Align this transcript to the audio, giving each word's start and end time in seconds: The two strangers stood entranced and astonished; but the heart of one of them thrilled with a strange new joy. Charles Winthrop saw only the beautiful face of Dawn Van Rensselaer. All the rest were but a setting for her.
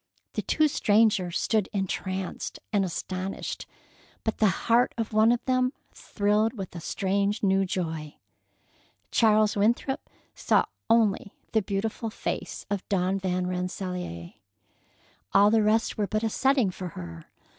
The 0.33 0.41
two 0.41 0.67
strangers 0.67 1.37
stood 1.39 1.69
entranced 1.73 2.57
and 2.73 2.83
astonished; 2.83 3.67
but 4.23 4.39
the 4.39 4.49
heart 4.65 4.95
of 4.97 5.13
one 5.13 5.31
of 5.31 5.45
them 5.45 5.73
thrilled 5.93 6.53
with 6.53 6.75
a 6.75 6.79
strange 6.79 7.43
new 7.43 7.65
joy. 7.65 8.15
Charles 9.11 9.55
Winthrop 9.55 10.09
saw 10.33 10.65
only 10.89 11.35
the 11.51 11.61
beautiful 11.61 12.09
face 12.09 12.65
of 12.67 12.89
Dawn 12.89 13.19
Van 13.19 13.45
Rensselaer. 13.45 14.33
All 15.33 15.51
the 15.51 15.61
rest 15.61 15.99
were 15.99 16.07
but 16.07 16.23
a 16.23 16.31
setting 16.31 16.71
for 16.71 16.87
her. 16.97 17.25